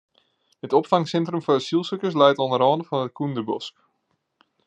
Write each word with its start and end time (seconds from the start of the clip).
Dit 0.63 0.73
opfangsintrum 0.79 1.41
foar 1.45 1.59
asylsikers 1.61 2.17
leit 2.21 2.39
oan 2.41 2.51
de 2.53 2.59
râne 2.61 2.85
fan 2.89 3.05
it 3.07 3.15
Kúnderbosk. 3.17 3.75